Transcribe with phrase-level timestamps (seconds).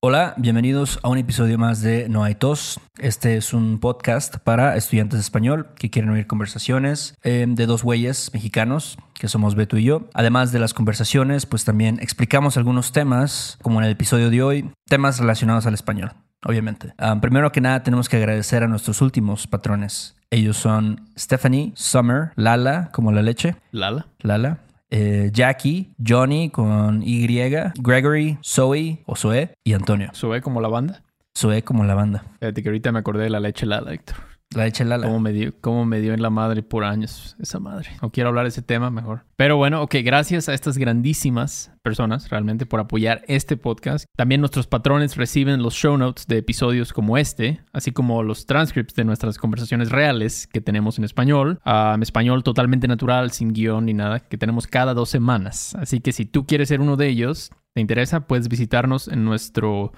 [0.00, 2.78] Hola, bienvenidos a un episodio más de No hay tos.
[2.98, 7.82] Este es un podcast para estudiantes de español que quieren oír conversaciones eh, de dos
[7.82, 10.08] güeyes mexicanos, que somos Beto y yo.
[10.14, 14.70] Además de las conversaciones, pues también explicamos algunos temas, como en el episodio de hoy,
[14.86, 16.12] temas relacionados al español,
[16.44, 16.94] obviamente.
[16.96, 20.14] Ah, primero que nada, tenemos que agradecer a nuestros últimos patrones.
[20.30, 23.56] Ellos son Stephanie, Summer, Lala, como la leche.
[23.72, 24.06] Lala.
[24.20, 24.60] Lala,
[24.90, 30.10] eh, Jackie, Johnny con Y, Gregory, Zoe o Zoe y Antonio.
[30.12, 31.02] Sube como la banda.
[31.36, 32.24] Zoe como la banda.
[32.40, 34.16] Fíjate que ahorita me acordé de la leche Lala, Héctor.
[34.54, 35.06] La leche Lala.
[35.06, 35.52] Cómo me, dio,
[35.84, 37.90] me en la madre por años esa madre.
[38.00, 39.26] No quiero hablar de ese tema mejor.
[39.36, 44.06] Pero bueno, ok, gracias a estas grandísimas personas realmente por apoyar este podcast.
[44.16, 48.94] También nuestros patrones reciben los show notes de episodios como este, así como los transcripts
[48.94, 51.60] de nuestras conversaciones reales que tenemos en español.
[51.66, 55.74] en español totalmente natural, sin guion ni nada, que tenemos cada dos semanas.
[55.74, 59.92] Así que si tú quieres ser uno de ellos, te interesa, puedes visitarnos en nuestro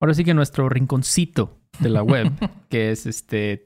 [0.00, 2.30] Ahora sí que nuestro rinconcito de la web,
[2.68, 3.62] que es este.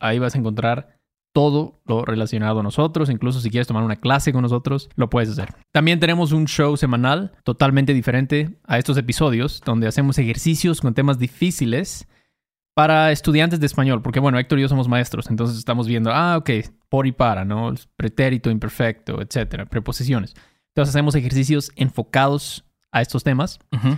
[0.00, 0.96] Ahí vas a encontrar
[1.36, 3.10] todo lo relacionado a nosotros.
[3.10, 5.54] Incluso si quieres tomar una clase con nosotros, lo puedes hacer.
[5.70, 11.18] También tenemos un show semanal totalmente diferente a estos episodios, donde hacemos ejercicios con temas
[11.18, 12.08] difíciles
[12.74, 14.00] para estudiantes de español.
[14.00, 16.50] Porque bueno, Héctor y yo somos maestros, entonces estamos viendo, ah, ok,
[16.88, 17.74] por y para, ¿no?
[17.96, 20.34] Pretérito, imperfecto, etcétera, preposiciones.
[20.68, 23.58] Entonces hacemos ejercicios enfocados a estos temas.
[23.72, 23.96] Ujú.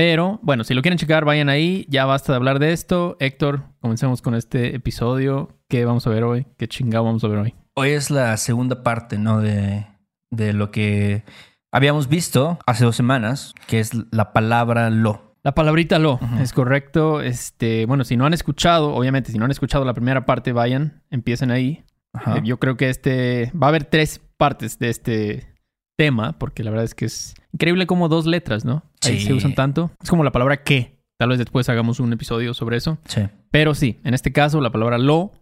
[0.00, 1.84] Pero bueno, si lo quieren checar, vayan ahí.
[1.90, 3.18] Ya basta de hablar de esto.
[3.20, 5.58] Héctor, comencemos con este episodio.
[5.68, 6.46] ¿Qué vamos a ver hoy?
[6.56, 7.54] ¿Qué chingado vamos a ver hoy?
[7.74, 9.42] Hoy es la segunda parte, ¿no?
[9.42, 9.86] De,
[10.30, 11.24] de lo que
[11.70, 15.36] habíamos visto hace dos semanas, que es la palabra lo.
[15.42, 17.20] La palabrita lo, es correcto.
[17.20, 21.02] Este, bueno, si no han escuchado, obviamente, si no han escuchado la primera parte, vayan,
[21.10, 21.84] empiecen ahí.
[22.14, 22.38] Ajá.
[22.38, 25.50] Eh, Yo creo que este va a haber tres partes de este
[25.98, 28.82] tema, porque la verdad es que es increíble como dos letras, ¿no?
[29.04, 29.26] Ahí Sí.
[29.26, 29.90] se usan tanto.
[30.02, 30.98] Es como la palabra que.
[31.18, 32.96] Tal vez después hagamos un episodio sobre eso.
[33.06, 33.20] Sí.
[33.50, 35.32] Pero sí, en este caso, la palabra lo,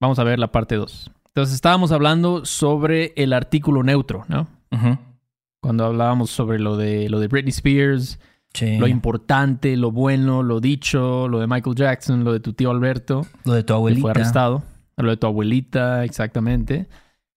[0.00, 1.10] vamos a ver la parte 2.
[1.26, 4.48] Entonces, estábamos hablando sobre el artículo neutro, ¿no?
[4.72, 4.96] Ujú.
[5.60, 8.18] Cuando hablábamos sobre lo de, lo de Britney Spears,
[8.54, 8.78] Sí.
[8.78, 13.26] lo importante, lo bueno, lo dicho, lo de Michael Jackson, lo de tu tío Alberto,
[13.44, 14.00] Lo de tu que abuelita.
[14.00, 14.62] fue arrestado,
[14.96, 16.88] lo de tu abuelita, exactamente.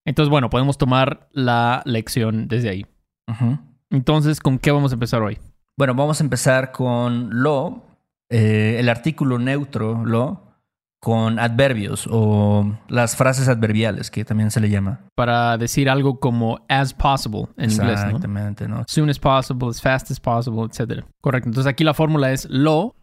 [0.06, 2.86] Entonces, bueno, podemos tomar la lección desde ahí.
[3.28, 3.58] Ujú.
[3.90, 5.36] Entonces, ¿con qué vamos a empezar hoy?
[5.76, 7.82] Bueno, vamos a empezar con lo,
[8.30, 10.52] eh, el artículo neutro, lo,
[11.00, 15.00] con adverbios o las frases adverbiales, que también se le llama.
[15.16, 18.06] Para decir algo como as possible en inglés, ¿no?
[18.06, 18.76] Exactamente, ¿no?
[18.80, 21.04] As soon as possible, as fast as possible, etc.
[21.20, 21.48] Correcto.
[21.48, 22.94] Entonces aquí la fórmula es lo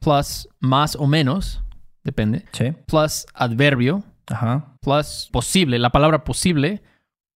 [0.00, 1.62] plus más o menos,
[2.04, 2.72] depende, Sí.
[2.86, 4.74] plus adverbio Ajá.
[4.82, 6.82] plus posible, la palabra posible,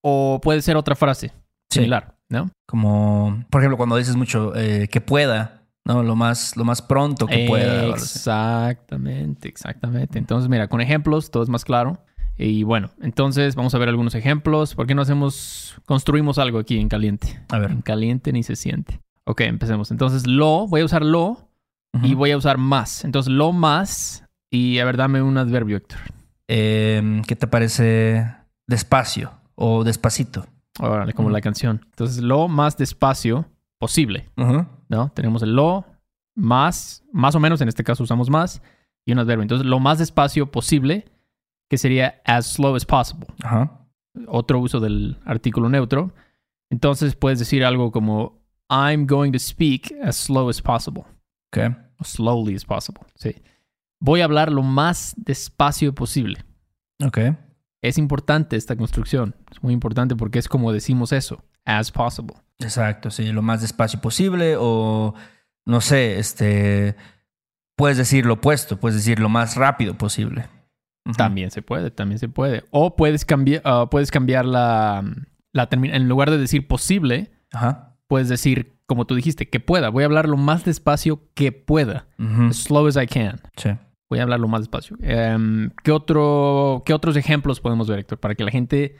[0.03, 1.31] o puede ser otra frase
[1.71, 1.89] Sí.
[2.31, 2.49] ¿No?
[2.65, 6.03] Como, por ejemplo, cuando dices mucho eh, que pueda, ¿no?
[6.03, 7.87] Lo más, lo más pronto que pueda.
[7.87, 10.17] Exactamente, exactamente.
[10.17, 12.03] Entonces, mira, con ejemplos todo es más claro.
[12.37, 14.73] Y bueno, entonces vamos a ver algunos ejemplos.
[14.73, 17.39] ¿Por qué no hacemos, construimos algo aquí en caliente?
[17.49, 17.71] A ver.
[17.71, 19.01] En caliente ni se siente.
[19.25, 19.91] Ok, empecemos.
[19.91, 21.49] Entonces, lo, voy a usar lo
[22.01, 23.03] y voy a usar más.
[23.03, 24.23] Entonces, lo más.
[24.49, 25.99] Y a ver, dame un adverbio, Héctor.
[26.47, 28.25] Eh, ¿Qué te parece
[28.67, 30.45] despacio o despacito?
[30.79, 31.81] Órale, como la canción.
[31.85, 33.45] Entonces, lo más despacio
[33.77, 34.29] posible.
[34.89, 35.09] ¿no?
[35.13, 35.85] Tenemos el lo
[36.35, 38.61] más, más o menos, en este caso usamos más,
[39.05, 39.43] y un adverbio.
[39.43, 41.05] Entonces, lo más despacio posible,
[41.69, 43.27] que sería as slow as possible.
[44.27, 46.13] Otro uso del artículo neutro.
[46.69, 51.03] Entonces, puedes decir algo como I'm going to speak as slow as possible.
[51.51, 51.75] Ok.
[51.99, 53.01] O slowly as possible.
[53.15, 53.35] Sí.
[53.99, 56.43] Voy a hablar lo más despacio posible.
[57.03, 57.19] Ok.
[57.81, 59.35] Es importante esta construcción.
[59.51, 61.43] Es muy importante porque es como decimos eso.
[61.65, 62.35] As possible.
[62.59, 65.13] Exacto, sí, lo más despacio posible o
[65.65, 66.95] no sé, este
[67.75, 70.47] puedes decir lo opuesto, puedes decir lo más rápido posible.
[71.17, 72.63] También se puede, también se puede.
[72.69, 75.03] O puedes cambiar, ah, puedes cambiar la,
[75.51, 77.95] la En lugar de decir posible, Ajá.
[78.07, 79.89] puedes decir, como tú dijiste, que pueda.
[79.89, 82.05] Voy a hablar lo más despacio que pueda.
[82.19, 83.41] As slow as I can.
[83.57, 83.71] Sí.
[84.11, 84.97] Voy a hablar lo más despacio.
[85.01, 88.19] Em, ¿qué, otro, ¿Qué otros ejemplos podemos ver, Héctor?
[88.19, 88.97] Para que la gente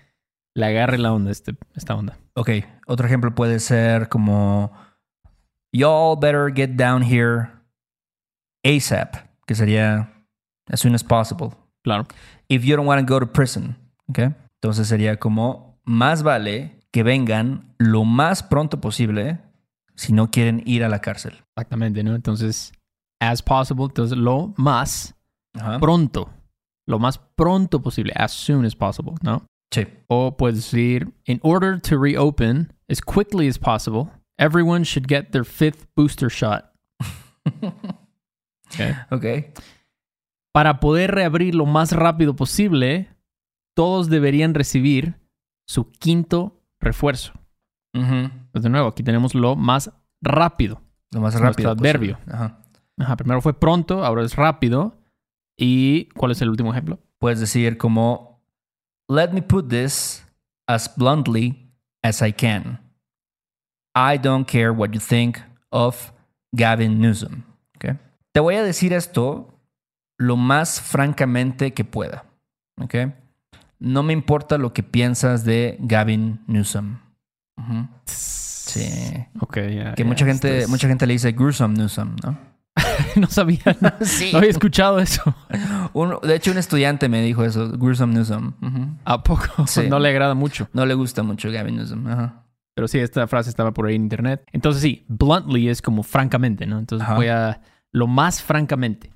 [0.56, 2.18] le agarre la onda, este, esta onda.
[2.34, 2.52] Ok,
[2.88, 4.72] otro ejemplo puede ser como
[5.74, 7.50] Y'all better get down here
[8.64, 10.14] ASAP, que sería
[10.70, 11.50] as soon as possible.
[11.84, 12.08] Claro.
[12.48, 13.76] If you don't want to go to prison,
[14.08, 14.34] ok.
[14.62, 19.40] Entonces sería como más vale que vengan lo más pronto posible
[19.94, 21.44] si no quieren ir a la cárcel.
[21.58, 22.16] Exactamente, ¿no?
[22.16, 22.72] Entonces,
[23.22, 25.16] as possible, entonces lo más
[25.54, 25.80] Ajá.
[25.80, 26.30] pronto.
[26.88, 28.12] Lo más pronto posible.
[28.18, 29.46] As soon as possible, ¿no?
[29.74, 29.88] Sí.
[30.08, 34.10] O puedes decir, in order to reopen as quickly as possible,
[34.42, 36.74] Everyone should get their fifth booster shot.
[38.74, 38.94] Okay.
[39.12, 39.26] Ok.
[40.54, 43.10] Para poder reabrir lo más rápido posible,
[43.76, 45.20] todos deberían recibir
[45.68, 47.34] su quinto refuerzo.
[47.94, 48.32] Ujú.
[48.54, 49.92] Pues de nuevo, aquí tenemos lo más
[50.22, 50.82] rápido.
[51.12, 51.68] Lo más rápido.
[51.68, 52.18] nuestro adverbio.
[52.32, 52.62] Ajá.
[52.98, 54.98] Ajá, primero fue pronto, ahora es rápido.
[55.58, 57.00] ¿Y cuál es el último ejemplo?
[57.20, 58.42] Puedes decir como,
[59.08, 60.26] let me put this
[60.68, 61.72] as bluntly
[62.04, 62.80] as I can.
[63.96, 65.38] I don't care what you think
[65.70, 66.12] of
[66.56, 67.44] Gavin Newsom.
[67.76, 67.96] ¿ok?
[68.32, 69.60] Te voy a decir esto
[70.18, 72.26] lo más francamente que pueda.
[72.80, 72.96] ¿ok?
[73.80, 77.00] No me importa lo que piensas de Gavin Newsom.
[78.06, 79.26] Sí.
[79.40, 79.94] Ok, ya.
[79.96, 82.38] Que mucha gente, es- mucha gente le dice gruesome Newsom, ¿no?
[83.16, 83.60] no sabía.
[83.82, 84.30] No, Sí.
[84.32, 85.22] no había escuchado eso.
[85.94, 88.54] Un- de hecho, un estudiante me dijo eso, gruesome Newsom.
[89.06, 89.46] ¿A poco?
[89.68, 89.88] Sí.
[89.90, 90.70] No le agrada mucho.
[90.74, 92.08] No le gusta mucho Gavin Newsom.
[92.08, 92.46] Ajá.
[92.76, 94.44] Pero sí, esta frase estaba por ahí en internet.
[94.54, 96.80] Entonces sí, bluntly es como francamente, ¿no?
[96.80, 97.16] Entonces Ajá.
[97.16, 99.12] voy a lo más francamente.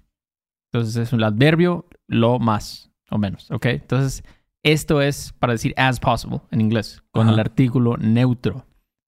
[0.73, 3.65] Entonces es un adverbio, lo más o menos, ¿ok?
[3.67, 4.23] Entonces
[4.61, 7.33] esto es para decir as possible en inglés, con Ajá.
[7.33, 8.65] el artículo neutro,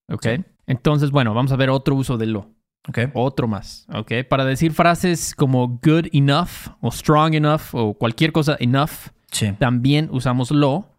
[0.10, 0.24] ¿ok?
[0.24, 0.46] Sí.
[0.66, 2.52] Entonces, bueno, vamos a ver otro uso de lo.
[2.88, 3.00] Ok.
[3.14, 4.12] Otro más, ¿ok?
[4.30, 9.52] Para decir frases como good enough o strong enough o cualquier cosa enough, Sí.
[9.60, 10.94] también usamos lo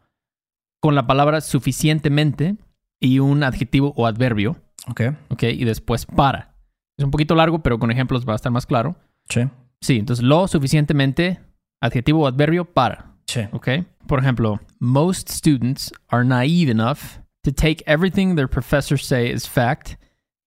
[0.83, 2.57] con la palabra suficientemente
[3.01, 4.57] y un adjetivo o adverbio,
[4.89, 5.01] Ok.
[5.31, 5.43] ¿ok?
[5.45, 6.55] Y después para.
[6.99, 8.97] Es un poquito largo, pero con ejemplos va a estar más claro.
[9.31, 9.43] Sí.
[9.81, 11.41] Sí, entonces lo suficientemente,
[11.81, 13.43] adjetivo o adverbio para, Sí.
[13.53, 13.69] ¿ok?
[14.07, 19.95] Por ejemplo, most students are naive enough to take everything their professors say is fact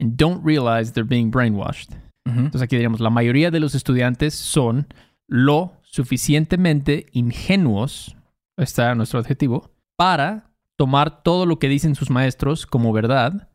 [0.02, 1.92] and don't realize they're being brainwashed.
[2.26, 4.88] Entonces aquí diríamos, la mayoría de los estudiantes son
[5.28, 8.16] lo suficientemente ingenuos,
[8.58, 13.50] está nuestro adjetivo, para tomar todo lo que dicen sus maestros como verdad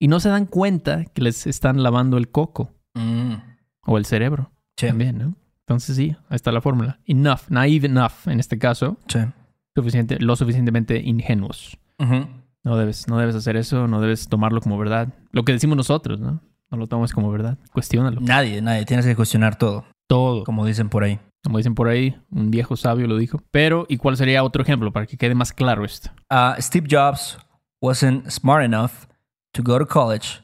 [0.00, 3.34] y no se dan cuenta que les están lavando el coco Mm.
[3.86, 4.86] o el cerebro Sí.
[4.88, 5.34] también, ¿no?
[5.66, 6.98] Entonces sí, ahí está la fórmula.
[7.06, 9.20] Enough, naive enough en este caso, Sí.
[9.76, 11.78] suficiente, lo suficientemente ingenuos.
[11.98, 12.26] Ujú.
[12.64, 15.08] No debes, no debes hacer eso, no debes tomarlo como verdad.
[15.32, 16.40] Lo que decimos nosotros, ¿no?
[16.70, 17.58] No lo tomes como verdad.
[17.72, 18.20] Cuestiónalo.
[18.20, 18.84] Nadie, nadie.
[18.84, 20.44] Tienes que cuestionar todo, Todo.
[20.44, 21.18] como dicen por ahí.
[21.44, 23.40] Como dicen por ahí, un viejo sabio lo dijo.
[23.50, 26.10] Pero, ¿y cuál sería otro ejemplo para que quede más claro esto?
[26.30, 27.36] Uh, Steve Jobs
[27.80, 29.06] wasn't smart enough
[29.52, 30.40] to go to college,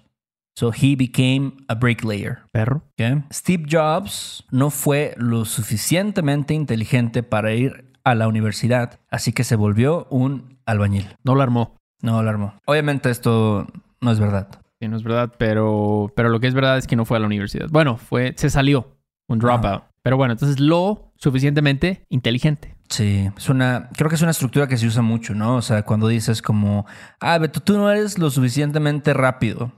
[0.57, 2.41] so he became a bricklayer.
[2.51, 2.83] Perro.
[2.99, 3.23] ¿ok?
[3.33, 9.55] Steve Jobs no fue lo suficientemente inteligente para ir a la universidad, así que se
[9.55, 11.07] volvió un albañil.
[11.23, 11.77] No lo armó.
[12.03, 12.55] No lo armó.
[12.65, 13.67] Obviamente esto
[14.01, 14.49] no es verdad.
[14.81, 17.21] Sí, no es verdad, pero, pero lo que es verdad es que no fue a
[17.21, 17.69] la universidad.
[17.71, 18.97] Bueno, fue, se salió.
[19.27, 19.83] Un dropout.
[20.03, 22.77] Pero bueno, entonces lo suficientemente inteligente.
[22.89, 25.57] Sí, es una, creo que es una estructura que se usa mucho, ¿no?
[25.57, 26.87] O sea, cuando dices como,
[27.21, 29.73] ah, Beto, tú no eres lo suficientemente rápido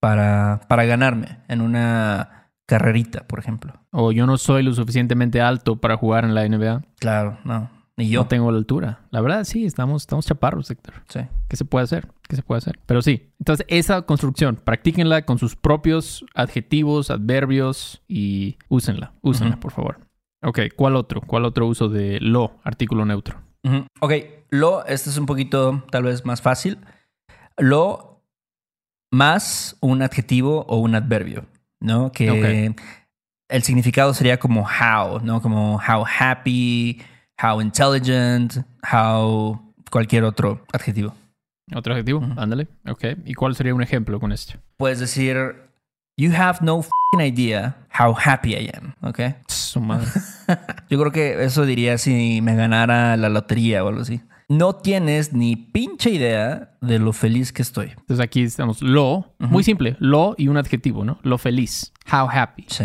[0.00, 3.74] para, para ganarme en una carrerita, por ejemplo.
[3.90, 6.82] O yo no soy lo suficientemente alto para jugar en la NBA.
[6.98, 7.68] Claro, no.
[7.96, 8.22] Ni yo.
[8.22, 9.06] No tengo la altura.
[9.10, 10.94] La verdad, sí, estamos, estamos chaparros, Héctor.
[11.08, 11.20] Sí.
[11.48, 12.08] ¿Qué se puede hacer?
[12.28, 12.80] ¿Qué se puede hacer?
[12.86, 13.32] Pero sí.
[13.38, 19.12] Entonces, esa construcción, practíquenla con sus propios adjetivos, adverbios y úsenla.
[19.22, 20.00] Úsenla, por favor.
[20.42, 21.20] Ok, ¿cuál otro?
[21.20, 23.40] ¿Cuál otro uso de lo, artículo neutro?
[23.62, 23.86] Ujú.
[24.00, 24.12] Ok,
[24.50, 26.78] lo, este es un poquito tal vez más fácil.
[27.56, 28.22] Lo
[29.12, 31.46] más un adjetivo o un adverbio,
[31.80, 32.12] ¿no?
[32.12, 32.74] Que
[33.48, 35.40] el significado sería como how, ¿no?
[35.40, 37.00] Como how happy,
[37.42, 38.58] how intelligent,
[38.92, 39.60] how
[39.90, 41.14] cualquier otro adjetivo.
[41.74, 42.18] ¿Otro adjetivo?
[42.20, 42.38] Ujú.
[42.38, 42.68] Ándale.
[42.88, 43.04] Ok.
[43.24, 44.54] ¿Y cuál sería un ejemplo con esto?
[44.76, 45.36] Puedes decir,
[46.16, 49.20] you have no fing idea how happy I am, ¿ok?
[49.48, 50.06] Su madre.
[50.90, 54.20] Yo creo que eso diría si me ganara la lotería o algo así.
[54.48, 57.90] No tienes ni pinche idea de lo feliz que estoy.
[57.90, 61.18] Entonces aquí estamos lo, muy simple, lo y un adjetivo, ¿no?
[61.22, 61.92] Lo feliz.
[62.12, 62.66] How happy.
[62.68, 62.84] Sí,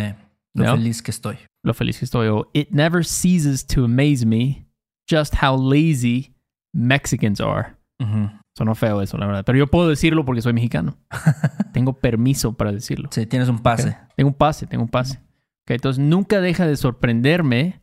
[0.53, 0.71] lo ¿No?
[0.75, 1.37] feliz que estoy.
[1.63, 2.27] Lo feliz que estoy.
[2.27, 4.65] O it never ceases to amaze me
[5.09, 6.33] just how lazy
[6.73, 7.75] Mexicans are.
[7.99, 8.29] Ujú.
[8.57, 9.45] Sonó feo eso, la verdad.
[9.45, 10.97] Pero yo puedo decirlo porque soy mexicano.
[11.73, 13.09] tengo permiso para decirlo.
[13.11, 13.97] Sí, tienes un pase.
[14.15, 15.17] Tengo un pase, tengo un pase.
[15.63, 17.81] Ok, entonces nunca deja de sorprenderme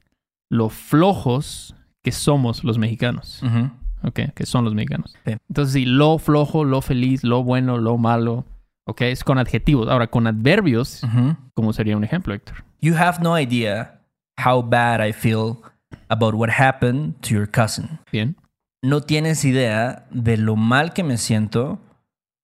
[0.51, 3.43] lo flojos que somos los mexicanos.
[3.43, 3.71] Ujú.
[4.03, 5.15] Ok, que son los mexicanos.
[5.25, 5.37] Sí.
[5.49, 8.45] Entonces, sí, lo flojo, lo feliz, lo bueno, lo malo.
[8.89, 9.89] Ok, es con adjetivos.
[9.89, 11.03] Ahora, con adverbios.
[11.55, 12.65] ¿cómo sería un ejemplo, Héctor?
[12.81, 14.01] You have no idea
[14.39, 15.57] how bad I feel
[16.09, 17.99] about what happened to your cousin.
[18.13, 18.37] Bien.
[18.83, 21.81] No tienes idea de lo mal que me siento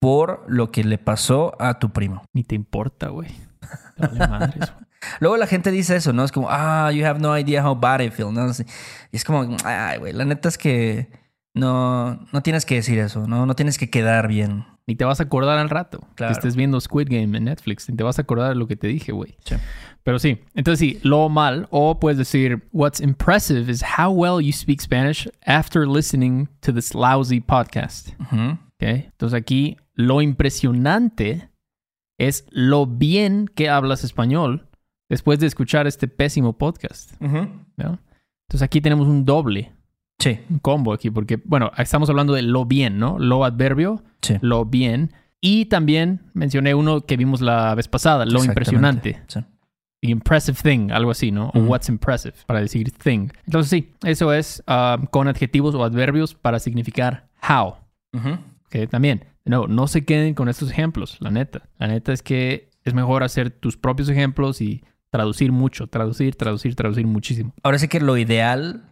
[0.01, 2.25] por lo que le pasó a tu primo.
[2.33, 3.29] Ni te importa, güey.
[3.97, 4.73] Te vale madre eso.
[5.21, 6.25] Luego la gente dice eso, ¿no?
[6.25, 8.51] Es como, ah, you have no idea how bad I feel, ¿no?
[9.13, 11.09] Y es como, ay, güey, la neta es que
[11.55, 13.47] no, no tienes que decir eso, ¿no?
[13.47, 16.01] No tienes que quedar bien Ni te vas a acordar al rato.
[16.15, 16.33] Claro.
[16.33, 17.89] Que estés viendo Squid Game en Netflix.
[17.89, 19.37] Ni te vas a acordar de lo que te dije, güey.
[19.45, 19.55] Sí.
[20.03, 20.41] Pero sí.
[20.55, 21.69] Entonces sí, lo mal.
[21.71, 26.95] O puedes decir, what's impressive is how well you speak Spanish after listening to this
[26.95, 28.09] lousy podcast.
[28.21, 28.53] Ujú.
[28.53, 28.83] ¿Ok?
[28.83, 31.49] Entonces aquí, lo impresionante
[32.19, 34.69] es lo bien que hablas español
[35.09, 37.13] después de escuchar este pésimo podcast.
[37.23, 37.49] Ujú.
[37.77, 38.01] ¿no?
[38.49, 39.73] Entonces aquí tenemos un doble,
[40.19, 43.19] Sí, un combo aquí, porque, bueno, estamos hablando de lo bien, ¿no?
[43.19, 44.37] Lo adverbio, sí.
[44.41, 45.13] lo bien.
[45.41, 49.21] Y también mencioné uno que vimos la vez pasada, lo impresionante.
[49.27, 49.41] Sí.
[50.01, 51.51] The impressive thing, algo así, ¿no?
[51.55, 53.29] O what's impressive, para decir thing.
[53.47, 57.77] Entonces sí, eso es ah, con adjetivos o adverbios para significar how.
[58.69, 61.63] Que también, no, no se queden con estos ejemplos, la neta.
[61.79, 66.75] La neta es que es mejor hacer tus propios ejemplos y traducir mucho, traducir, traducir,
[66.75, 67.53] traducir muchísimo.
[67.63, 68.85] Ahora sí que lo ideal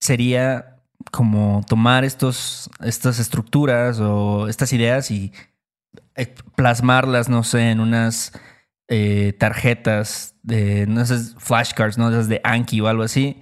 [0.00, 0.77] sería
[1.10, 5.32] como tomar estos, estas estructuras o estas ideas y
[6.16, 8.32] eh, plasmarlas, no sé, en unas
[8.88, 12.08] eh, tarjetas de, no sé, flashcards, ¿no?
[12.10, 13.40] Esas de Anki o algo así.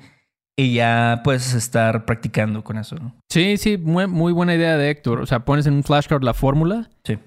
[0.59, 3.15] Y ya puedes estar practicando con eso, ¿no?
[3.29, 5.21] Sí, sí, muy, muy buena idea de Héctor.
[5.21, 7.19] O sea, pones en un flashcard la fórmula Sí.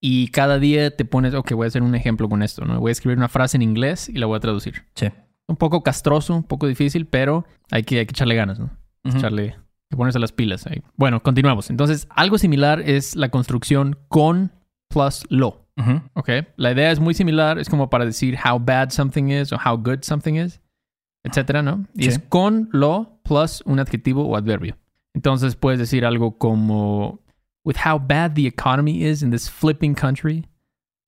[0.00, 2.78] y cada día te pones, ok, voy a hacer un ejemplo con esto, ¿no?
[2.78, 4.84] Voy a escribir una frase en inglés y la voy a traducir.
[4.94, 5.08] Sí.
[5.48, 8.70] Un poco castroso, un poco difícil, pero hay que, hay que echarle ganas, ¿no?
[9.04, 9.56] Echarle,
[9.90, 10.82] que ponerse las pilas ahí.
[10.96, 11.70] Bueno, continuamos.
[11.70, 14.52] Entonces, algo similar es la construcción con
[14.88, 15.66] plus lo.
[15.76, 16.00] Ujú.
[16.14, 16.30] ¿Ok?
[16.56, 19.76] La idea es muy similar, es como para decir how bad something is o how
[19.76, 20.60] good something is,
[21.24, 21.86] etcétera, ¿no?
[21.94, 22.08] Y Sí.
[22.08, 24.76] es con lo plus un adjetivo o adverbio.
[25.14, 27.20] Entonces puedes decir algo como
[27.64, 30.46] with how bad the economy is in this flipping country,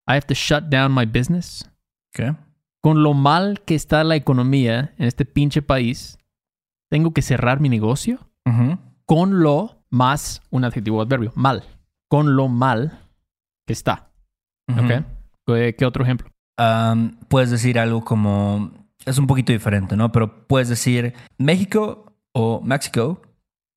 [0.07, 1.69] I have to shut down my business.
[2.15, 2.37] Ok.
[2.81, 6.19] Con lo mal que está la economía en este pinche país,
[6.91, 8.28] tengo que cerrar mi negocio.
[9.05, 11.65] Con lo más un adjetivo adverbio, mal.
[12.09, 13.01] Con lo mal
[13.67, 14.11] que está.
[15.47, 16.31] ¿Qué, qué otro ejemplo?
[17.29, 18.71] Puedes decir algo como.
[19.05, 20.13] Es un poquito diferente, ¿no?
[20.13, 23.23] Pero puedes decir México o Mexico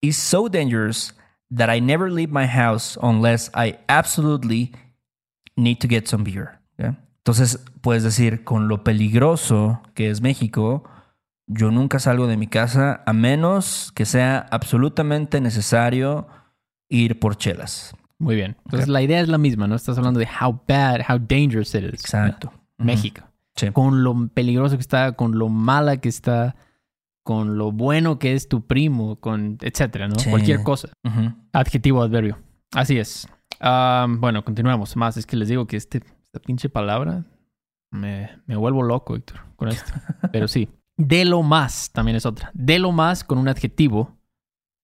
[0.01, 1.16] is so dangerous
[1.56, 4.74] that I never leave my house unless I absolutely
[5.56, 6.60] need to get some beer.
[7.24, 10.84] Entonces puedes decir con lo peligroso que es México,
[11.53, 16.27] yo nunca salgo de mi casa a menos que sea absolutamente necesario
[16.89, 17.96] ir por chelas.
[18.20, 18.55] Muy bien.
[18.65, 19.75] Entonces la idea es la misma, ¿no?
[19.75, 22.01] Estás hablando de how bad, how dangerous it is.
[22.01, 22.53] Exacto.
[22.77, 23.24] México.
[23.55, 23.70] Sí.
[23.72, 26.55] Con lo peligroso que está, con lo mala que está,
[27.24, 30.15] con lo bueno que es tu primo, con etcétera, ¿no?
[30.20, 30.29] Sí.
[30.29, 30.89] Cualquier cosa.
[31.03, 31.34] Ujú.
[31.51, 32.39] Adjetivo, adverbio.
[32.74, 33.27] Así es.
[33.60, 34.96] Ah, bueno, continuamos.
[34.96, 37.25] Más es que les digo que este, esta pinche palabra
[37.91, 39.91] me, me vuelvo loco, Héctor, con esto.
[40.31, 40.70] Pero sí.
[41.08, 42.51] De lo más también es otra.
[42.53, 44.17] De lo más con un adjetivo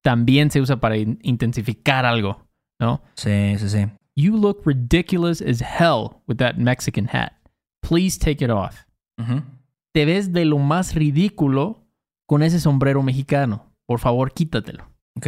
[0.04, 2.48] también se usa para in- intensificar algo,
[2.80, 3.02] ¿no?
[3.16, 3.86] Sí, sí, sí.
[4.16, 7.34] You look ridiculous as hell with that Mexican hat.
[7.88, 8.84] Please take it off.
[9.94, 11.88] Te ves de lo más ridículo
[12.28, 13.72] con ese sombrero mexicano.
[13.86, 14.90] Por favor, quítatelo.
[15.16, 15.28] Ok.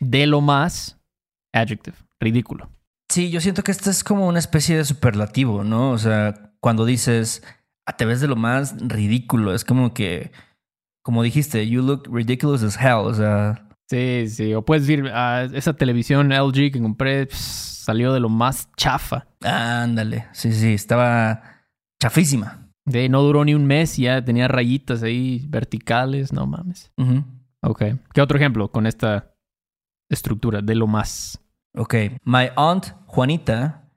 [0.00, 0.98] De lo más,
[1.52, 2.70] adjective, ridículo.
[3.10, 5.90] Sí, yo siento que esto es como una especie de superlativo, ¿no?
[5.90, 7.42] O sea, cuando dices,
[7.90, 10.30] "Ah, te ves de lo más ridículo, es como que,
[11.02, 14.54] como dijiste, you look ridiculous as hell, o sea, Sí, sí.
[14.54, 19.26] O puedes decir, ah, esa televisión LG que compré salió de lo más chafa.
[19.42, 21.42] ándale, sí, sí, estaba
[22.00, 22.68] chafísima.
[22.84, 26.32] De, no duró ni un mes y ya tenía rayitas ahí verticales.
[26.32, 26.92] No mames.
[26.96, 27.24] Ujú.
[27.62, 27.82] Ok.
[28.14, 29.34] ¿Qué otro ejemplo con esta
[30.08, 31.40] estructura de lo más?
[31.76, 31.94] Ok,
[32.24, 33.88] my aunt Juanita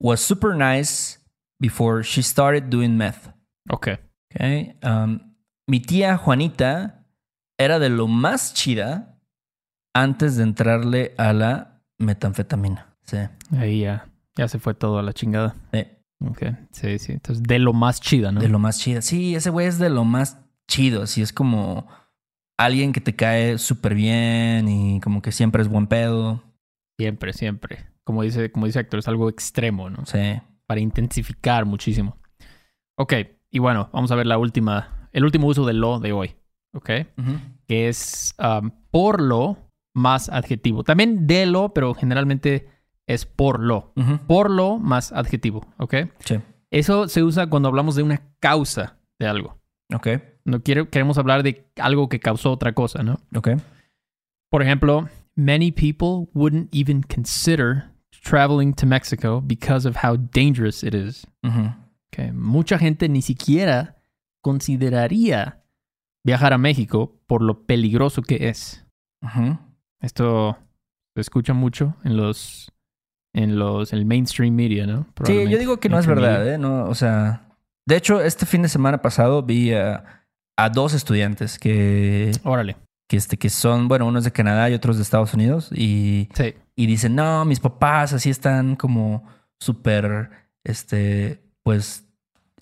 [0.00, 1.18] was super nice
[1.60, 3.30] before she started doing meth.
[3.68, 3.88] Ok.
[4.32, 4.40] Ok,
[4.84, 5.34] um,
[5.66, 7.04] mi tía Juanita
[7.58, 9.18] era de lo más chida
[9.94, 12.94] antes de entrarle a la metanfetamina.
[13.02, 13.18] Sí.
[13.56, 15.56] Ahí ya, ya se fue todo a la chingada.
[15.72, 16.42] Eh, Ok.
[16.72, 17.12] Sí, sí.
[17.12, 18.40] Entonces, de lo más chida, ¿no?
[18.40, 19.00] De lo más chida.
[19.00, 20.38] Sí, ese güey es de lo más
[20.68, 21.02] chido.
[21.02, 21.88] Así es como
[22.58, 26.42] alguien que te cae súper bien y como que siempre es buen pedo.
[26.98, 27.86] Siempre, siempre.
[28.04, 30.04] Como dice, como dice Héctor, es algo extremo, ¿no?
[30.04, 30.40] Sí.
[30.66, 32.18] Para intensificar muchísimo.
[32.98, 33.14] Ok.
[33.50, 36.36] Y bueno, vamos a ver la última, el último uso del lo de hoy.
[36.72, 36.90] Ok.
[37.66, 39.58] que es um, por lo
[39.94, 40.84] más adjetivo.
[40.84, 42.68] También de lo, pero generalmente
[43.06, 43.92] es por lo.
[44.26, 45.94] Por lo más adjetivo, ¿ok?
[46.20, 46.38] Sí.
[46.70, 49.58] Eso se usa cuando hablamos de una causa de algo.
[49.92, 50.08] Ok.
[50.44, 53.18] No quiero, queremos hablar de algo que causó otra cosa, ¿no?
[53.34, 53.50] Ok.
[54.48, 57.90] Por ejemplo, many people wouldn't even consider
[58.22, 61.26] traveling to Mexico because of how dangerous it is.
[62.12, 62.32] Okay.
[62.32, 63.96] Mucha gente ni siquiera
[64.42, 65.62] consideraría
[66.24, 68.84] viajar a México por lo peligroso que es.
[70.00, 70.58] Esto
[71.14, 72.72] se escucha mucho en los
[73.32, 75.06] en los el mainstream media, ¿no?
[75.24, 76.48] Sí, yo digo que no es verdad.
[76.48, 76.58] ¿eh?
[76.58, 77.48] No, o sea,
[77.86, 80.24] de hecho, este fin de semana pasado vi a,
[80.58, 82.76] a dos estudiantes que, Órale.
[83.08, 86.54] que, este, que son, bueno, unos de Canadá y otros de Estados Unidos y, Sí.
[86.74, 89.24] y dicen, no, mis papás así están como
[89.60, 90.30] súper,
[90.64, 92.06] este, pues,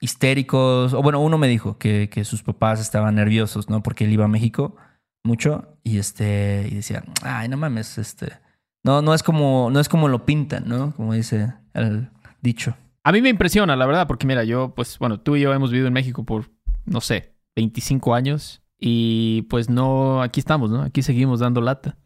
[0.00, 0.94] histéricos.
[0.94, 3.82] O bueno, uno me dijo que, que sus papás estaban nerviosos, ¿no?
[3.82, 4.76] Porque él iba a México
[5.24, 8.32] mucho y este, y decía, ay, no mames, este,
[8.84, 10.94] no, no es como, no es como lo pintan, ¿no?
[10.94, 12.08] Como dice el
[12.40, 12.76] dicho.
[13.04, 15.70] A mí me impresiona, la verdad, porque mira, yo, pues, bueno, tú y yo hemos
[15.70, 16.50] vivido en México por,
[16.84, 20.82] no sé, 25 años y pues no, aquí estamos, ¿no?
[20.82, 21.96] Aquí seguimos dando lata.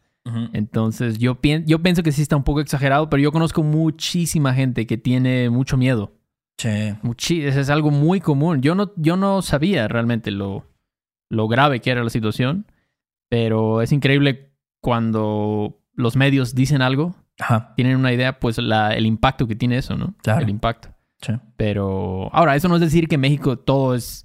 [0.53, 4.55] Entonces, yo, pien- yo pienso que sí está un poco exagerado, pero yo conozco muchísima
[4.55, 6.13] gente que tiene mucho miedo.
[6.59, 7.43] Sí.
[7.45, 8.63] Es algo muy común.
[8.63, 10.65] Yo no, yo no sabía realmente lo,
[11.31, 12.67] lo grave que era la situación,
[13.29, 17.73] pero es increíble cuando los medios dicen algo, Ajá.
[17.77, 20.15] tienen una idea, pues la, el impacto que tiene eso, ¿no?
[20.23, 20.43] Claro.
[20.43, 20.89] El impacto.
[21.21, 21.33] Sí.
[21.57, 24.25] Pero ahora, eso no es decir que en México todo es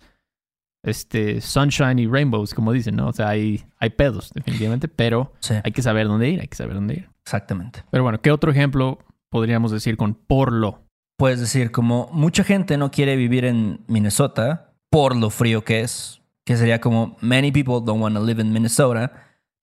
[0.83, 3.07] este sunshine y rainbows, como dicen, ¿no?
[3.07, 5.55] O sea, hay, hay pedos, definitivamente, pero Sí.
[5.63, 7.09] hay que saber dónde ir, hay que saber dónde ir.
[7.23, 7.83] Exactamente.
[7.91, 10.86] Pero bueno, ¿qué otro ejemplo podríamos decir con por lo?
[11.17, 16.21] Puedes decir, como mucha gente no quiere vivir en Minnesota por lo frío que es,
[16.45, 19.11] que sería como many people don't want to live in Minnesota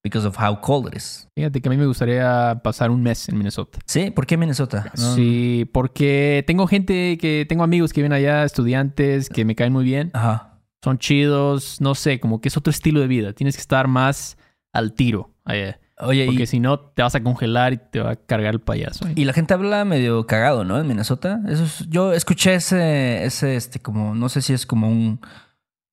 [0.03, 1.29] because of how cold it is.
[1.37, 3.79] Fíjate que a mí me gustaría pasar un mes en Minnesota.
[3.87, 4.91] Sí, ¿por qué Minnesota?
[4.99, 9.73] No- Sí, porque tengo gente que, tengo amigos que viven allá, estudiantes que me caen
[9.73, 10.61] muy bien, Ajá.
[10.83, 13.33] son chidos, no sé, como que es otro estilo de vida.
[13.33, 14.37] Tienes que estar más
[14.73, 15.79] al tiro allá.
[16.01, 18.61] Oye, Porque y, si no, te vas a congelar y te va a cargar el
[18.61, 19.07] payaso.
[19.15, 20.79] y la gente habla medio cagado, ¿no?
[20.81, 21.41] En Minnesota.
[21.49, 25.21] Eso es- yo escuché ese, ese, este, como, no sé si es como un,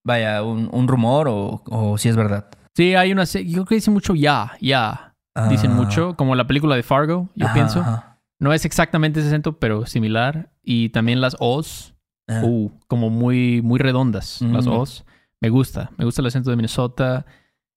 [0.04, 2.48] vaya, un, un rumor o, o si es verdad.
[2.76, 3.26] Sí, hay una...
[3.26, 5.14] Yo creo que dicen mucho ya, ya.
[5.50, 5.76] Dicen Ah.
[5.76, 7.80] mucho, como la película de Fargo, yo Ajá, pienso.
[7.82, 8.20] ajá.
[8.40, 10.50] No es exactamente ese acento, pero similar.
[10.64, 11.94] Y también las O's,
[12.28, 12.42] Ah.
[12.44, 14.72] uh, como muy, muy redondas, las Mm.
[14.72, 15.06] O's.
[15.42, 17.26] Me gusta, me gusta el acento de Minnesota.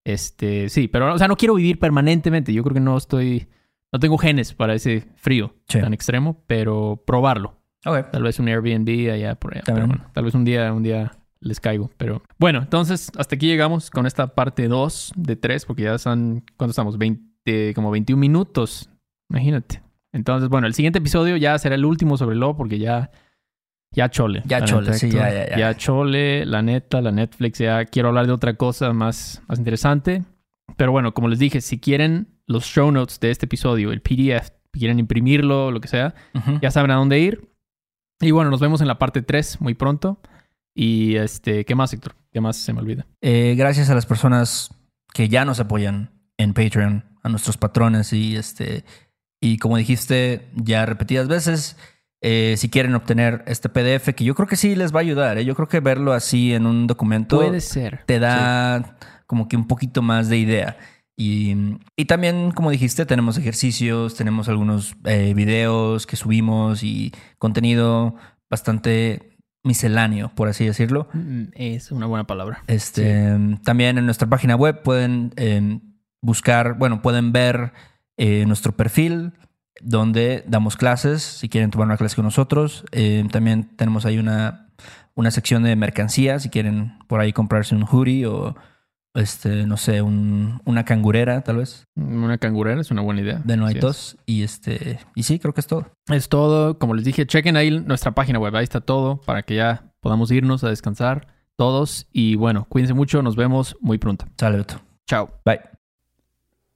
[0.05, 2.53] Este, sí, pero, o sea, no quiero vivir permanentemente.
[2.53, 3.49] Yo creo que no estoy,
[3.93, 5.81] no tengo genes para ese frío Sí.
[5.81, 7.57] tan extremo, pero probarlo.
[7.87, 8.11] Ok.
[8.11, 9.63] Tal vez un Airbnb allá por allá.
[9.67, 11.91] Pero bueno, tal vez un día, un día les caigo.
[11.97, 16.45] Pero bueno, entonces hasta aquí llegamos con esta parte 2 de 3, porque ya son,
[16.57, 16.97] ¿cuánto estamos?
[16.99, 18.89] 20, como 21 minutos.
[19.31, 19.83] Imagínate.
[20.13, 23.11] Entonces, bueno, el siguiente episodio ya será el último sobre lo, porque ya,
[23.95, 24.43] ya chole.
[24.45, 25.57] Ya chole, neta, sí, ya, ya, ya.
[25.57, 30.23] Ya chole, la neta, la Netflix, ya quiero hablar de otra cosa más, más interesante.
[30.77, 34.51] Pero bueno, como les dije, si quieren los show notes de este episodio, el PDF,
[34.73, 36.15] quieren imprimirlo, lo que sea,
[36.61, 37.49] ya saben a dónde ir.
[38.21, 40.19] Y bueno, nos vemos en la parte 3 muy pronto.
[40.75, 42.15] Y este, ¿qué más, Héctor?
[42.33, 43.07] ¿Qué más se me olvida?
[43.21, 44.71] Eh, gracias a las personas
[45.13, 48.85] que ya nos apoyan en Patreon, a nuestros patrones y este
[49.41, 51.77] y como dijiste ya repetidas veces,
[52.27, 55.37] eh, si quieren obtener este PDF que yo creo que sí les va a ayudar,
[55.37, 55.45] ¿eh?
[55.45, 58.01] yo creo que verlo así en un documento Puede ser.
[58.07, 60.79] te da como que un poquito más de idea.
[61.19, 61.55] Y,
[61.97, 68.15] y también, como dijiste, tenemos ejercicios, tenemos algunos eh, videos que subimos y contenido
[68.51, 71.09] bastante misceláneo, por así decirlo.
[71.13, 72.63] Mm, Es una buena palabra.
[72.69, 75.79] Este, También en nuestra página web pueden eh,
[76.23, 77.73] buscar, bueno, pueden ver
[78.17, 79.33] eh, nuestro perfil
[79.81, 82.85] donde damos clases, si quieren tomar una clase con nosotros.
[82.93, 84.69] Eh, también tenemos ahí una,
[85.15, 88.55] una sección de mercancía, si quieren por ahí comprarse un hoodie o,
[89.15, 93.41] este, no sé, un- una cangurera tal vez, Una cangurera es una buena idea.
[93.45, 94.17] de No hay es.
[94.27, 95.87] Y, este, y sí, creo que es todo.
[96.09, 96.79] Es todo.
[96.79, 98.55] Como les dije, chequen ahí nuestra página web.
[98.57, 102.09] Ahí está todo para que ya podamos irnos a descansar todos.
[102.13, 103.23] Y bueno, cuídense mucho.
[103.23, 104.27] Nos vemos muy pronto.
[104.41, 104.81] Beto.
[105.07, 105.31] Chao.
[105.45, 105.74] Bye.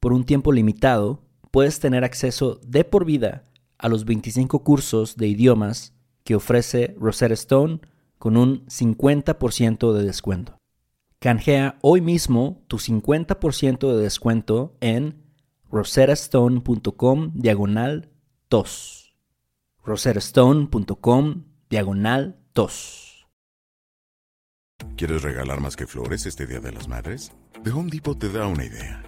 [0.00, 5.26] Por un tiempo limitado, puedes tener acceso de por vida a los 25 cursos de
[5.28, 7.80] idiomas que ofrece Rosetta Stone
[8.18, 10.58] con un 50% de descuento.
[11.20, 15.20] Canjea hoy mismo tu 50% de descuento en
[15.70, 18.10] rosettastone.com diagonal
[18.48, 19.16] tos.
[19.84, 23.26] rosettastone.com diagonal tos.
[24.96, 27.32] ¿Quieres regalar más que flores este Día de las Madres?
[27.64, 29.07] The Home Depot te da una idea.